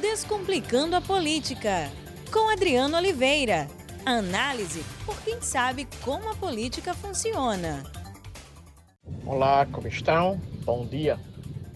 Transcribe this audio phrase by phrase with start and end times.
[0.00, 1.90] Descomplicando a Política,
[2.30, 3.66] com Adriano Oliveira.
[4.04, 7.82] Análise por quem sabe como a política funciona.
[9.24, 10.36] Olá, como estão?
[10.64, 11.18] Bom dia.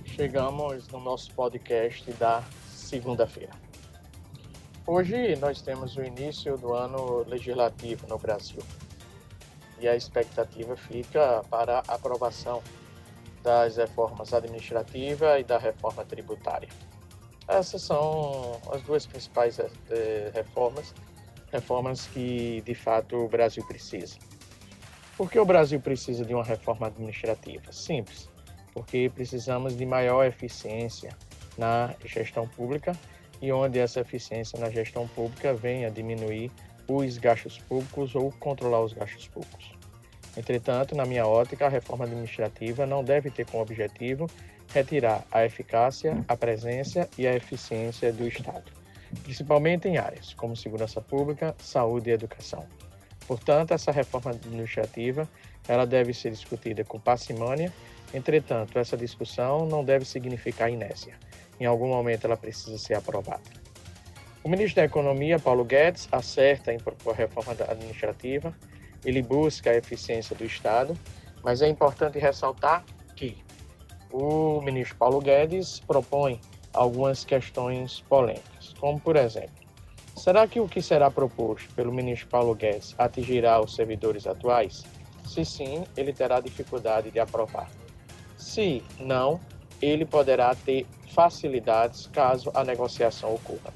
[0.04, 3.53] Chegamos no nosso podcast da segunda-feira.
[4.87, 8.63] Hoje nós temos o início do ano legislativo no Brasil
[9.81, 12.63] e a expectativa fica para a aprovação
[13.43, 16.69] das reformas administrativa e da reforma tributária.
[17.51, 20.95] Essas são as duas principais eh, reformas,
[21.50, 24.16] reformas que de fato o Brasil precisa.
[25.16, 27.72] Por que o Brasil precisa de uma reforma administrativa?
[27.72, 28.30] Simples,
[28.72, 31.10] porque precisamos de maior eficiência
[31.58, 32.92] na gestão pública
[33.42, 36.52] e onde essa eficiência na gestão pública venha diminuir
[36.86, 39.80] os gastos públicos ou controlar os gastos públicos.
[40.37, 44.29] Entretanto, na minha ótica, a reforma administrativa não deve ter como objetivo
[44.73, 48.70] retirar a eficácia, a presença e a eficiência do Estado,
[49.25, 52.64] principalmente em áreas como segurança pública, saúde e educação.
[53.27, 55.28] Portanto, essa reforma administrativa
[55.69, 57.72] ela deve ser discutida com parcimônia.
[58.12, 61.15] Entretanto, essa discussão não deve significar inércia.
[61.61, 63.42] Em algum momento, ela precisa ser aprovada.
[64.42, 68.55] O ministro da Economia, Paulo Guedes, acerta em propor a reforma administrativa
[69.05, 70.97] ele busca a eficiência do Estado,
[71.43, 72.84] mas é importante ressaltar
[73.17, 73.37] que
[74.12, 76.41] o ministro Paulo Guedes propõe
[76.73, 79.51] algumas questões polêmicas, como por exemplo,
[80.17, 84.84] será que o que será proposto pelo ministro Paulo Guedes atingirá os servidores atuais?
[85.27, 87.71] Se sim, ele terá dificuldade de aprovar.
[88.37, 89.41] Se não,
[89.81, 93.73] ele poderá ter facilidades caso a negociação ocorra.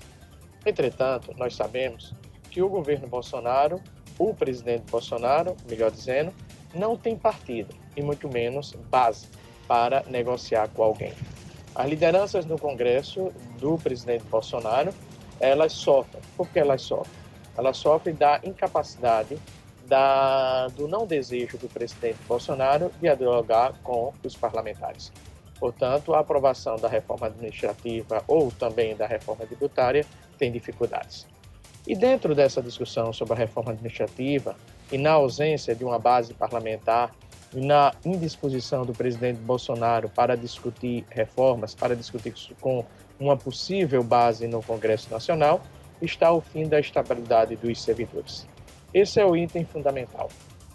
[0.67, 2.15] Entretanto, nós sabemos
[2.51, 3.81] que o governo Bolsonaro
[4.19, 6.33] o presidente Bolsonaro, melhor dizendo,
[6.75, 9.27] não tem partido e muito menos base
[9.67, 11.13] para negociar com alguém.
[11.75, 14.93] As lideranças no Congresso do presidente Bolsonaro,
[15.41, 16.23] elas sofrem.
[16.37, 17.13] Por que elas sofrem?
[17.57, 19.37] Elas sofrem da incapacidade,
[19.87, 25.13] da, do não desejo do presidente Bolsonaro de dialogar com os parlamentares.
[25.59, 30.05] Portanto, a aprovação da reforma administrativa ou também da reforma tributária
[30.39, 31.27] tem dificuldades.
[31.87, 34.57] E dentro dessa discussão sobre a reforma administrativa,
[34.91, 37.15] e na ausência de uma base parlamentar,
[37.53, 42.85] e na indisposição do presidente Bolsonaro para discutir reformas, para discutir com
[43.21, 45.63] uma possível base no Congresso Nacional,
[46.01, 48.47] está o fim da estabilidade dos servidores.
[48.93, 50.31] Esse é o item fundamental.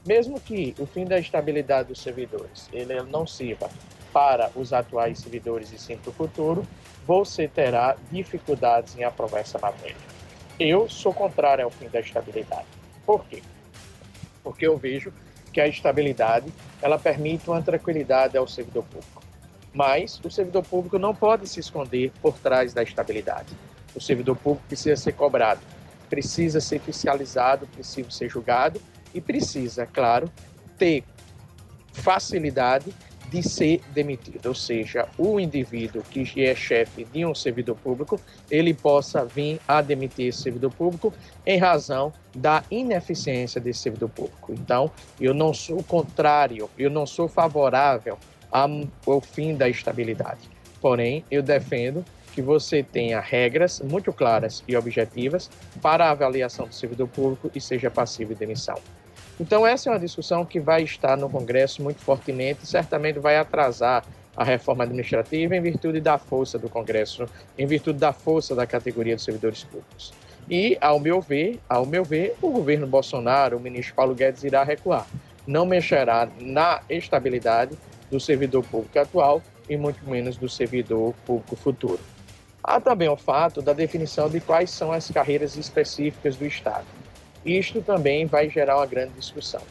[0.06, 3.70] Mesmo que o fim da estabilidade dos servidores ele não sirva
[4.14, 6.66] para os atuais servidores e sim para o futuro,
[7.06, 10.19] você terá dificuldades em aprovar essa matéria.
[10.60, 12.68] Eu sou contrário ao fim da estabilidade.
[13.06, 13.42] Por quê?
[14.44, 15.14] Porque eu vejo
[15.54, 19.24] que a estabilidade ela permite uma tranquilidade ao servidor público.
[19.74, 23.56] Mas o servidor público não pode se esconder por trás da estabilidade.
[23.96, 25.62] O servidor público precisa ser cobrado,
[26.10, 28.82] precisa ser fiscalizado, precisa ser julgado
[29.14, 30.30] e precisa, claro,
[30.78, 31.06] ter
[31.94, 32.94] facilidade
[33.30, 38.20] de ser demitido, ou seja, o indivíduo que é chefe de um servidor público,
[38.50, 41.14] ele possa vir a demitir esse servidor público
[41.46, 44.54] em razão da ineficiência desse servidor público.
[44.54, 48.18] Então, eu não sou contrário, eu não sou favorável
[48.52, 50.50] ao fim da estabilidade.
[50.82, 52.04] Porém, eu defendo
[52.34, 55.50] que você tenha regras muito claras e objetivas
[55.82, 58.80] para a avaliação do servidor público e seja passivo de demissão.
[59.40, 64.04] Então, essa é uma discussão que vai estar no Congresso muito fortemente certamente vai atrasar
[64.36, 67.26] a reforma administrativa em virtude da força do Congresso,
[67.58, 70.14] em virtude da força da categoria dos servidores públicos.
[70.50, 74.64] E, ao meu ver, ao meu ver, o governo Bolsonaro, o ministro Paulo Guedes irá
[74.64, 75.06] recuar.
[75.46, 77.78] Não mexerá na estabilidade
[78.10, 82.00] do servidor público atual e muito menos do servidor público futuro.
[82.64, 86.86] Há também o fato da definição de quais são as carreiras específicas do Estado.
[87.58, 89.62] Isto também vai gerar uma grande discussão.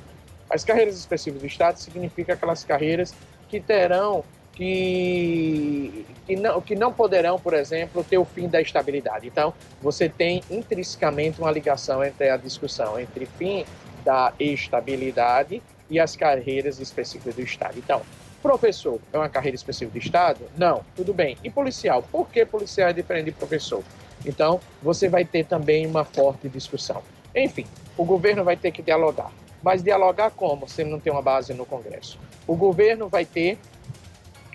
[0.50, 3.14] As carreiras específicas do Estado significa aquelas carreiras
[3.48, 9.28] que terão que, que, não, que não poderão, por exemplo, ter o fim da estabilidade.
[9.28, 13.64] Então, você tem intrinsecamente uma ligação entre a discussão entre fim
[14.04, 17.78] da estabilidade e as carreiras específicas do Estado.
[17.78, 18.02] Então,
[18.42, 20.40] professor é uma carreira específica do Estado?
[20.56, 21.38] Não, tudo bem.
[21.44, 22.02] E policial?
[22.02, 23.84] Por que policial é diferente de professor?
[24.26, 27.00] Então, você vai ter também uma forte discussão.
[27.38, 29.30] Enfim, o governo vai ter que dialogar.
[29.62, 32.18] Mas dialogar como se não tem uma base no Congresso?
[32.46, 33.58] O governo vai ter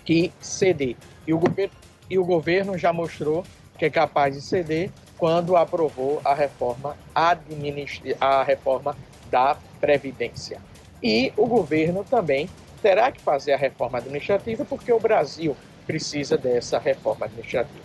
[0.06, 0.96] que ceder.
[1.26, 1.74] E o governo,
[2.10, 3.44] e o governo já mostrou
[3.78, 8.98] que é capaz de ceder quando aprovou a reforma a reforma
[9.30, 10.60] da previdência.
[11.02, 12.50] E o governo também
[12.82, 17.84] terá que fazer a reforma administrativa porque o Brasil precisa dessa reforma administrativa.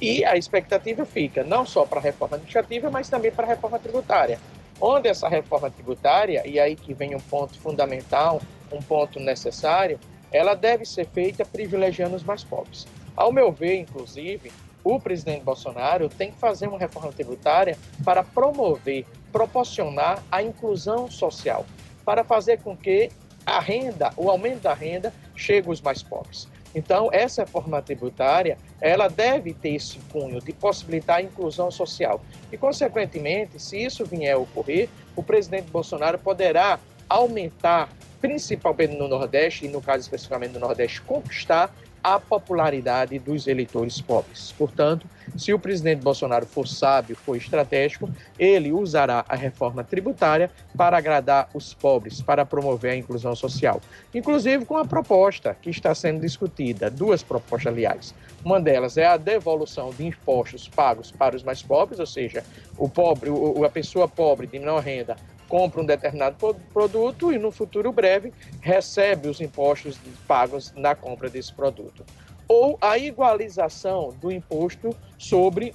[0.00, 3.78] E a expectativa fica não só para a reforma administrativa, mas também para a reforma
[3.78, 4.38] tributária.
[4.80, 8.40] Onde essa reforma tributária, e aí que vem um ponto fundamental,
[8.70, 9.98] um ponto necessário,
[10.30, 12.86] ela deve ser feita privilegiando os mais pobres.
[13.16, 14.52] Ao meu ver, inclusive,
[14.84, 21.66] o presidente Bolsonaro tem que fazer uma reforma tributária para promover, proporcionar a inclusão social,
[22.04, 23.10] para fazer com que
[23.44, 26.46] a renda, o aumento da renda, chegue aos mais pobres.
[26.74, 32.20] Então, essa reforma tributária, ela deve ter esse cunho de possibilitar a inclusão social.
[32.52, 36.78] E, consequentemente, se isso vier a ocorrer, o presidente Bolsonaro poderá
[37.08, 37.88] aumentar,
[38.20, 44.52] principalmente no Nordeste, e no caso especificamente do Nordeste, conquistar a popularidade dos eleitores pobres.
[44.56, 45.06] Portanto,
[45.36, 51.48] se o presidente Bolsonaro for sábio, for estratégico, ele usará a reforma tributária para agradar
[51.52, 53.80] os pobres, para promover a inclusão social.
[54.14, 58.14] Inclusive com a proposta que está sendo discutida, duas propostas, aliás.
[58.44, 62.44] Uma delas é a devolução de impostos pagos para os mais pobres, ou seja,
[62.76, 63.30] o pobre,
[63.64, 65.16] a pessoa pobre de menor renda
[65.48, 66.36] compra um determinado
[66.72, 72.04] produto e no futuro breve recebe os impostos pagos na compra desse produto.
[72.46, 75.74] Ou a igualização do imposto sobre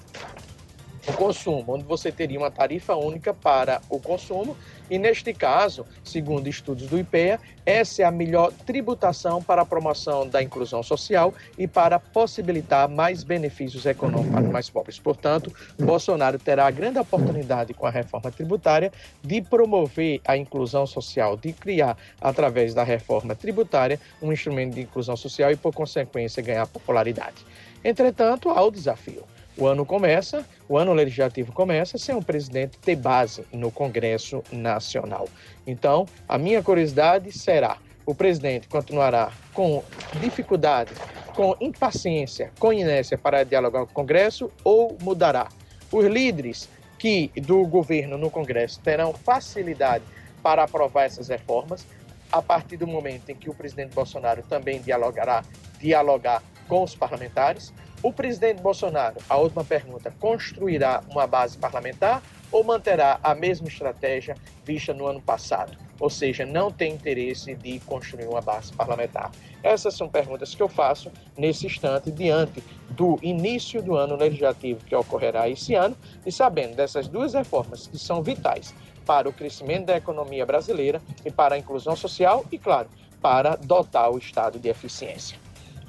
[1.07, 4.55] o consumo, onde você teria uma tarifa única para o consumo
[4.89, 10.27] e neste caso, segundo estudos do IPEA, essa é a melhor tributação para a promoção
[10.27, 14.99] da inclusão social e para possibilitar mais benefícios econômicos para os mais pobres.
[14.99, 18.91] Portanto, Bolsonaro terá a grande oportunidade com a reforma tributária
[19.21, 25.15] de promover a inclusão social, de criar, através da reforma tributária, um instrumento de inclusão
[25.15, 27.45] social e, por consequência, ganhar popularidade.
[27.83, 29.32] Entretanto, há o desafio.
[29.55, 35.29] O ano começa, o ano legislativo começa sem o presidente ter base no Congresso Nacional.
[35.67, 39.83] Então, a minha curiosidade será: o presidente continuará com
[40.19, 40.91] dificuldade,
[41.35, 45.49] com impaciência, com inércia para dialogar com o Congresso ou mudará?
[45.91, 46.67] Os líderes
[46.97, 50.03] que do governo no Congresso terão facilidade
[50.41, 51.85] para aprovar essas reformas
[52.31, 55.43] a partir do momento em que o presidente Bolsonaro também dialogará,
[55.79, 57.71] dialogar com os parlamentares
[58.03, 62.21] o presidente Bolsonaro, a última pergunta, construirá uma base parlamentar
[62.51, 64.35] ou manterá a mesma estratégia
[64.65, 65.77] vista no ano passado?
[65.97, 69.31] Ou seja, não tem interesse de construir uma base parlamentar?
[69.63, 74.93] Essas são perguntas que eu faço nesse instante, diante do início do ano legislativo que
[74.93, 75.95] ocorrerá esse ano,
[76.25, 81.31] e sabendo dessas duas reformas que são vitais para o crescimento da economia brasileira e
[81.31, 82.89] para a inclusão social e, claro,
[83.21, 85.37] para dotar o Estado de eficiência.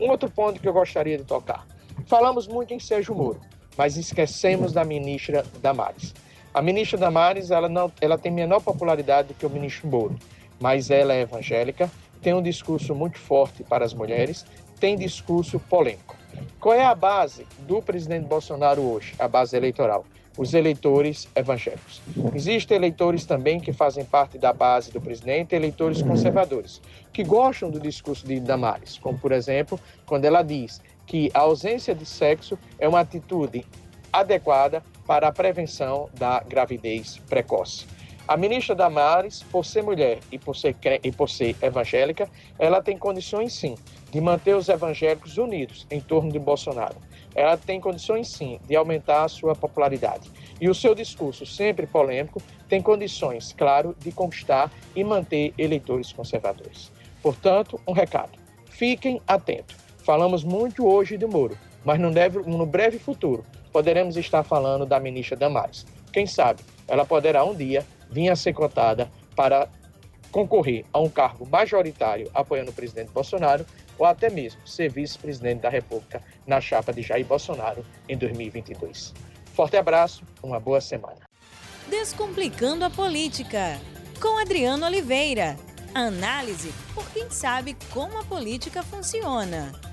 [0.01, 1.67] Um outro ponto que eu gostaria de tocar
[2.07, 3.41] Falamos muito em Sérgio Moro,
[3.79, 6.15] mas esquecemos da ministra Damares.
[6.53, 10.15] A ministra Damares ela não, ela tem menor popularidade do que o ministro Moro,
[10.61, 11.91] mas ela é evangélica,
[12.21, 14.45] tem um discurso muito forte para as mulheres,
[14.79, 16.15] tem discurso polêmico.
[16.61, 20.05] Qual é a base do presidente Bolsonaro hoje, a base eleitoral?
[20.37, 22.03] Os eleitores evangélicos.
[22.35, 27.79] Existem eleitores também que fazem parte da base do presidente, eleitores conservadores, que gostam do
[27.79, 32.89] discurso de Damares, como por exemplo, quando ela diz: que a ausência de sexo é
[32.89, 33.65] uma atitude
[34.13, 37.87] adequada para a prevenção da gravidez precoce.
[38.27, 42.27] A ministra Damares, por ser mulher e por ser, e por ser evangélica,
[42.59, 43.75] ela tem condições sim
[44.11, 46.97] de manter os evangélicos unidos em torno de Bolsonaro.
[47.35, 50.31] Ela tem condições sim de aumentar a sua popularidade.
[50.59, 56.91] E o seu discurso, sempre polêmico, tem condições, claro, de conquistar e manter eleitores conservadores.
[57.23, 58.39] Portanto, um recado:
[58.71, 63.43] fiquem atentos Falamos muito hoje de Moro, mas no breve, no breve futuro
[63.73, 65.87] poderemos estar falando da ministra Damares.
[66.13, 69.67] Quem sabe ela poderá um dia vir a ser cotada para
[70.31, 73.65] concorrer a um cargo majoritário apoiando o presidente Bolsonaro
[73.99, 79.15] ou até mesmo ser vice-presidente da República na chapa de Jair Bolsonaro em 2022.
[79.55, 81.21] Forte abraço, uma boa semana.
[81.89, 83.81] Descomplicando a política,
[84.21, 85.57] com Adriano Oliveira.
[85.95, 89.84] Análise por quem sabe como a política funciona.